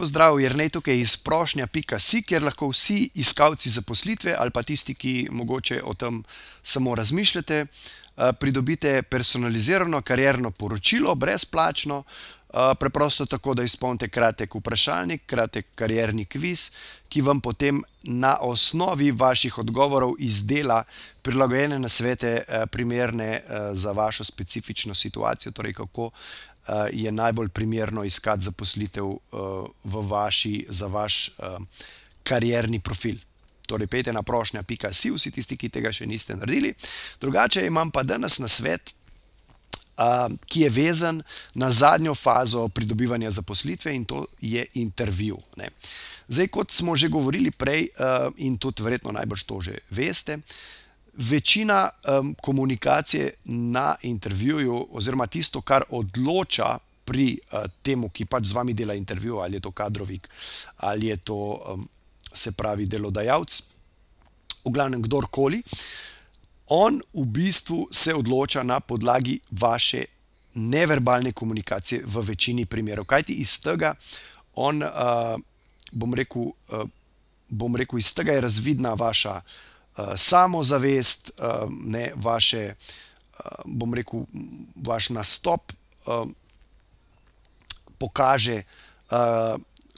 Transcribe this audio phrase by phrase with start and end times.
[0.00, 5.82] Pozdrav, Jrnej tukaj iz prošnja.si, kjer lahko vsi iskalci zaposlitve ali pa tisti, ki mogoče
[5.84, 6.22] o tem
[6.62, 7.66] samo razmišljate,
[8.40, 12.02] pridobite personalizirano karjerno poročilo, brezplačno,
[12.80, 16.70] preprosto tako, da izpolnite kratek vprašalnik, kratek karjerni kviz,
[17.08, 20.84] ki vam potem na osnovi vaših odgovorov izdela
[21.22, 23.42] prilagojene nasvete, primerne
[23.72, 26.10] za vašo specifično situacijo, torej kako
[26.92, 29.10] je najbolj primerno iskati zaposlitev
[29.84, 31.30] v vaši, za vaš
[32.22, 33.16] karierni profil.
[33.66, 36.74] Torej, pojdite na prošnja.si, vsi tisti, ki tega še niste naredili.
[37.20, 38.94] Drugače imam pa danes nasvet,
[40.48, 41.22] ki je vezan
[41.54, 45.38] na zadnjo fazo pridobivanja zaposlitve, in to je intervju.
[46.28, 47.88] Zdaj, kot smo že govorili prej,
[48.36, 50.38] in tudi verjetno najbrž to že veste,
[51.20, 51.90] večina
[52.42, 57.38] komunikacije na intervjuju oziroma tisto, kar odloča pri
[57.82, 60.28] tem, ki pač z vami dela intervju, ali je to kadrovik
[60.76, 61.38] ali je to,
[62.34, 63.62] se pravi, delodajalec,
[64.64, 65.62] v glavnem kdorkoli,
[66.66, 70.04] on v bistvu se odloča na podlagi vaše
[70.54, 73.94] neverbalne komunikacije v večini primerov, kajti iz tega
[74.54, 74.82] on,
[75.92, 76.52] bom rekel,
[77.48, 79.40] bom rekel, iz tega je razvidna vaša,
[80.16, 81.30] samozavest,
[81.70, 82.74] ne, vaše,
[83.64, 84.26] bom rekel,
[84.76, 85.72] vaš nastop,
[87.98, 88.62] pokaže,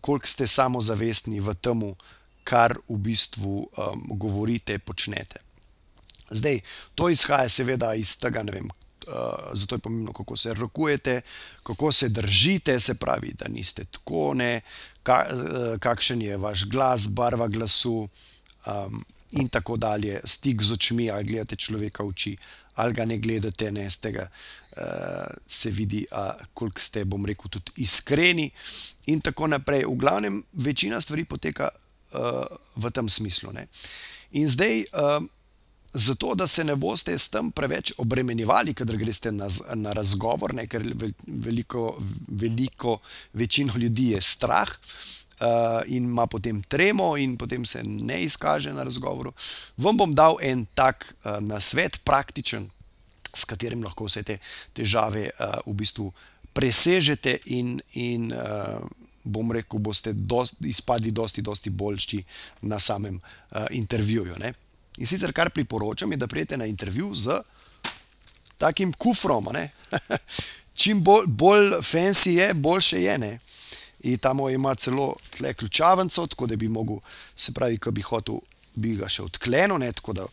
[0.00, 1.82] koliko ste samozavestni v tem,
[2.46, 3.66] kar v bistvu,
[4.14, 5.42] govorite, počnete.
[6.30, 6.60] Zdaj,
[6.94, 8.68] to izhaja seveda iz tega, ne vem,
[9.54, 11.20] zato je pomembno, kako se rokujete,
[11.62, 14.60] kako se držite, se pravi, da niste tako, ne,
[15.78, 18.08] kakšen je vaš glas, barva glasu,
[19.30, 22.36] in tako dalje, stik z očmi, ali gledate človeka v oči
[22.76, 24.28] ali ga ne gledate, ne, iz tega,
[25.46, 26.02] se vidi,
[26.54, 28.50] koliko ste, bom rekel, tudi iskreni
[29.06, 29.86] in tako naprej.
[29.88, 31.70] V glavnem, večina stvari poteka,
[32.76, 33.66] v tem smislu, ne.
[34.36, 34.84] In zdaj,
[35.96, 40.66] zato, da se ne boste s tem preveč obremenjevali, kadar greste na na razgovor, ne,
[40.66, 40.84] ker
[41.26, 41.96] veliko,
[42.28, 42.98] veliko
[43.32, 44.68] večino ljudi je strah,
[45.86, 49.32] in ima potem tremo in potem se ne izkaže na razgovoru,
[49.76, 52.70] vam bom dal en tak, nasvet, praktičen,
[53.34, 54.38] s katerim lahko vse te
[54.72, 55.30] težave,
[55.66, 56.12] v bistvu
[56.56, 58.32] presežete in, in,
[59.24, 60.14] bom rekel, boste
[60.64, 62.22] izpadli dosti, dosti boljši
[62.62, 63.20] na samem,
[63.70, 64.54] intervjuju, ne.
[64.96, 67.28] In sicer, kar priporočam, je, da pridete na intervju s
[68.58, 69.48] takim kufrom,
[70.80, 73.38] čim bolj, bolj fensi je, boljše je, ne.
[74.00, 76.96] In ta moj ima celo tule ključavnico, tako da bi mogel,
[77.36, 78.38] se pravi, ke bi hotel,
[78.74, 80.26] bi ga še odklenil, ne, tako da,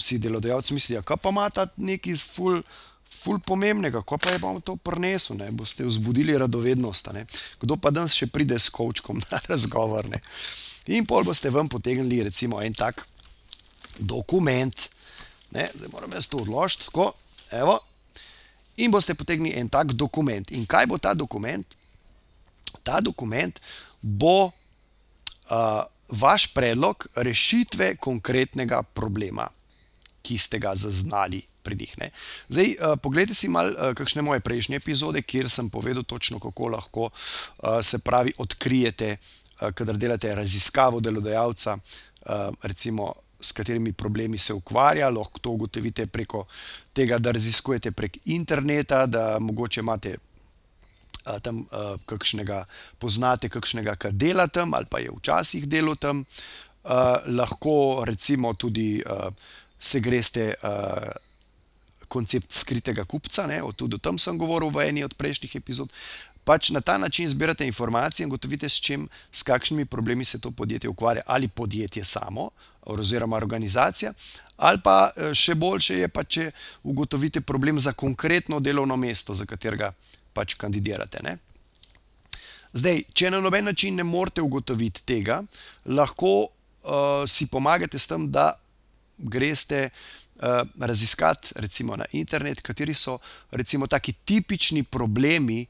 [0.00, 2.62] si delodajalec misli: "Ja, kaj pa ima ta nekaj ful,
[3.08, 7.26] ful pomembnega, kaj pa je on to prinesel, ne." Boste vzbudili radovednost, ne.
[7.60, 10.20] Kdo pa danes še pride s kovčkom na razgovor, ne.
[10.86, 13.06] In pol boste ven potegnili recimo en tak
[13.98, 14.88] dokument,
[15.50, 17.12] ne, zdaj moram jaz to odložiti, tako,
[17.50, 17.78] evo,
[18.76, 20.50] in boste potegnili en tak dokument.
[20.52, 21.66] In kaj bo ta dokument?
[22.82, 23.60] Ta dokument
[24.02, 24.50] bo,
[26.08, 29.48] vaš predlog rešitve konkretnega problema,
[30.22, 32.10] ki ste ga zaznali pri njih, ne.
[32.48, 37.10] Zdaj, poglejte si malo, kakšne moje prejšnje epizode, kjer sem povedal točno, kako lahko,
[37.82, 39.16] se pravi, odkrijete,
[39.74, 41.78] kadar delate raziskavo delodajalca,
[42.62, 46.46] recimo, s katerimi problemi se ukvarja, lahko to ugotovite preko
[46.92, 50.16] tega, da raziskujete prek interneta, da mogoče imate,
[51.42, 51.64] tam,
[52.06, 52.64] kakšnega,
[52.98, 56.24] poznate kakšnega, ke dela tam ali pa je včasih delal tam.
[57.26, 59.02] lahko recimo tudi,
[59.78, 60.54] se greste,
[62.08, 65.90] koncept skritega kupca, ne, tudi o tem sem govoril v eni od prejšnjih epizod.
[66.46, 70.50] Pač na ta način zbirate informacije in ugotovite, s čim, s kakšnimi problemi se to
[70.50, 72.50] podjetje ukvarja, ali podjetje samo
[72.86, 74.12] oziroma organizacija
[74.56, 76.50] ali pa, še boljše je pa, če
[76.88, 79.92] ugotovite problem za konkretno delovno mesto, za katerega
[80.32, 81.36] pač kandidirate, ne.
[82.76, 85.42] Zdaj, če na noben način ne morete ugotoviti tega,
[85.86, 86.48] lahko,
[87.28, 88.52] si pomagate s tem, da
[89.18, 89.88] greste,
[90.80, 93.16] raziskat recimo na internet, kateri so
[93.56, 95.62] recimo taki tipični problemi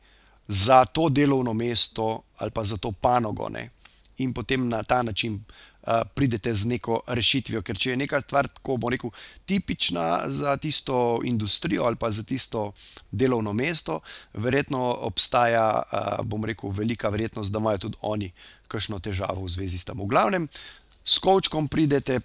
[0.48, 3.70] za to delovno mesto ali pa za to panogo, ne.
[4.18, 5.75] In potem na ta način, uh,
[6.14, 7.62] pridete z neko rešitvijo.
[7.62, 9.10] Ker če je neka stvar, tako bomo rekel,
[9.46, 12.72] tipična za tisto industrijo ali pa za tisto
[13.10, 14.00] delovno mesto,
[14.34, 18.32] verjetno obstaja, uh, bom rekel, velika verjetnost, da imajo tudi oni
[18.68, 20.00] kakšno težavo v zvezi s tem.
[20.00, 20.48] V glavnem,
[21.06, 22.20] s kočkom pridete,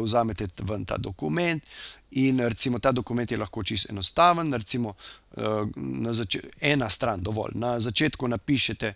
[0.00, 1.64] vzamete ven ta dokument.
[2.10, 4.94] In recimo ta dokument je lahko čisto enostaven, recimo
[6.60, 7.52] ena stran, dovolj.
[7.54, 8.94] Na začetku napišete,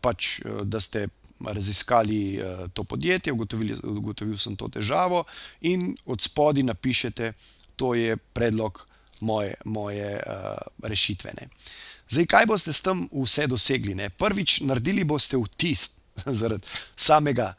[0.00, 1.08] pač, da ste
[1.46, 2.40] raziskali
[2.72, 5.24] to podjetje, ugotovili, ugotovil sem to težavo,
[5.60, 7.32] in od spodaj napišete,
[7.76, 8.86] to je predlog
[9.20, 10.20] moje, moje
[10.82, 11.32] rešitve.
[11.40, 11.48] Ne.
[12.08, 13.94] Zdaj, kaj boste s tem vse dosegli?
[13.94, 14.10] Ne?
[14.10, 15.88] Prvič, naredili boste vtis
[16.40, 16.62] zaradi
[16.96, 17.54] samega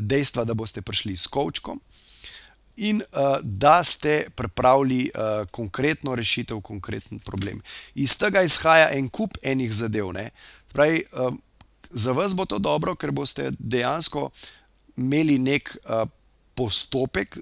[0.00, 1.80] dejstva, da boste prišli s kočkom.
[2.76, 7.60] In uh, da ste pripravili uh, konkretno rešitev, konkreten problem.
[7.94, 10.08] Iz tega izhaja en kup enih zadev.
[10.72, 11.34] Pravi, uh,
[11.90, 14.30] za vas bo to dobro, ker boste dejansko
[14.96, 16.08] imeli nek uh,
[16.60, 17.38] postopek,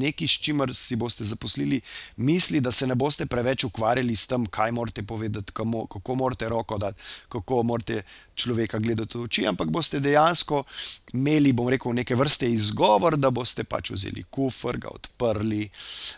[0.00, 1.80] nekaj, s čimer si boste zaposlili
[2.16, 6.48] misli, da se ne boste preveč ukvarjali s tem, kaj morate povedati, kamo, kako morate
[6.48, 8.02] roko dati, kako morate
[8.34, 10.64] človeka gledati v oči, ampak boste dejansko
[11.12, 15.68] imeli, bom rekel, neke vrste izgovor, da boste pač vzeli kufr, ga odprli,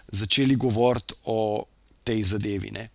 [0.08, 1.66] začeli govoriti o
[2.04, 2.70] tej zadevi.
[2.72, 2.88] Ne.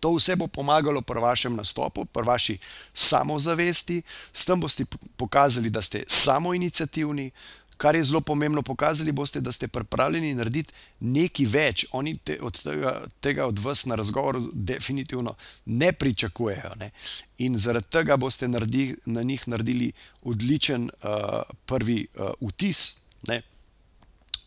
[0.00, 2.58] To vse bo pomagalo pri vašem nastopu, pri vaši
[2.94, 4.02] samozavesti,
[4.32, 4.84] s tem boste
[5.16, 7.30] pokazali, da ste samoinicijativni,
[7.76, 11.86] kar je zelo pomembno, pokazali boste, da ste pripravljeni narediti nekaj več.
[11.92, 15.34] Oni te, od tega, tega od vas na razgovoru definitivno
[15.66, 16.72] ne pričakujejo.
[16.80, 16.90] Ne?
[17.38, 22.96] In zaradi tega boste naredi, na njih naredili odličen uh, prvi uh, vtis.
[23.28, 23.36] Uh,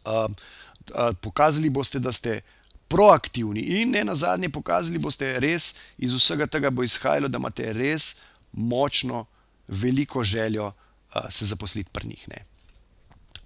[0.06, 0.26] uh,
[1.22, 2.42] pokazali boste, da ste.
[2.90, 7.74] Proaktivni in ne na zadnje, pokazali boste res, iz vsega tega bo izhajalo, da imate
[7.74, 8.16] res
[8.52, 9.26] močno,
[9.68, 12.30] veliko željo uh, se zaposliti pri njih.
[12.30, 12.44] Ne.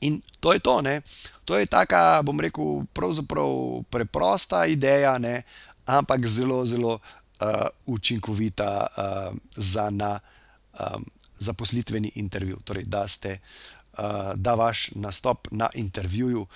[0.01, 0.81] In to je to.
[0.81, 1.01] Ne?
[1.45, 5.41] To je taka, bom rekel, pravzaprav preprosta ideja, ne?
[5.85, 10.19] ampak zelo, zelo uh, učinkovita uh, za na
[10.79, 11.05] um,
[11.39, 12.59] zaposlitveni intervju.
[12.63, 13.39] Torej, da, ste,
[13.97, 16.47] uh, da vaš nastop na intervjuju,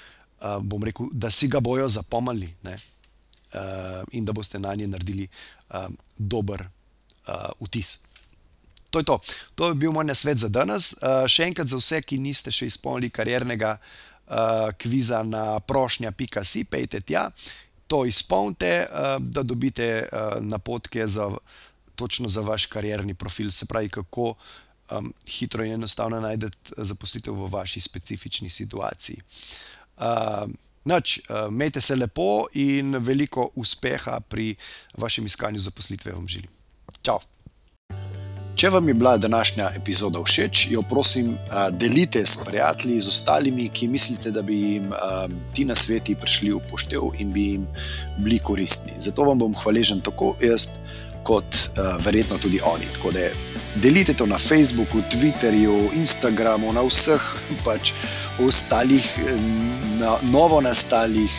[0.42, 5.28] uh, bom rekel, da si ga bojo zapomnili uh, in da boste na nje naredili
[5.28, 6.62] um, dober
[7.28, 8.00] uh, vtis.
[8.90, 9.20] To je to.
[9.56, 10.94] To je bil moj nasvet za danes.
[10.94, 17.02] Uh, še enkrat za vse, ki niste še izpolnili kariernega uh, kviza na prošnja.si, pejte
[17.02, 17.28] tja,
[17.88, 21.30] to izpolnite, uh, da dobite uh, napotke za,
[21.96, 24.36] točno za vaš karierni profil, se pravi, kako
[24.92, 29.22] um, hitro in enostavno najdete zaposlitev v vaši specifični situaciji.
[29.98, 30.50] Uh,
[30.88, 34.56] Noč, uh, imejte se lepo in veliko uspeha pri
[34.98, 36.50] vašem iskanju zaposlitve vam želim.
[37.04, 37.20] Ciao!
[38.58, 41.36] Če vam je bila današnja epizoda všeč, jo prosim,
[41.78, 44.88] delite s prijatelji, z ostalimi, ki mislite, da bi jim
[45.54, 47.68] ti na sveti prišli v poštev in bi jim
[48.18, 48.96] bili koristni.
[48.98, 50.72] Zato vam bom hvaležen tako jaz,
[51.28, 51.60] kot
[52.00, 52.88] verjetno tudi oni.
[52.96, 53.28] Tako da
[53.76, 57.24] delite to na Facebooku, Twitterju, Instagramu, na vseh
[57.66, 57.92] pač
[58.40, 59.04] ostalih,
[60.00, 61.36] na novo nastalih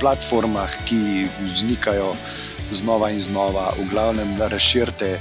[0.00, 2.14] platformah, ki vznikajo
[2.70, 5.16] znova in znova, v glavnem, razširite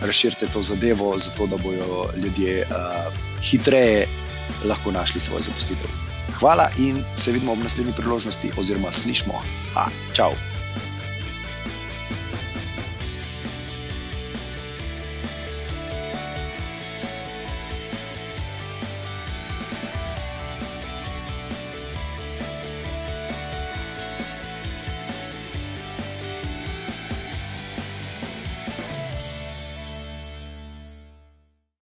[0.00, 4.08] razširite to zadevo, zato da bodo ljudje uh, hitreje
[4.64, 5.90] lahko našli svojo zaposlitev.
[6.40, 9.42] Hvala in se vidimo ob naslednji priložnosti, oziroma slišmo.
[9.74, 10.49] Ha, čau!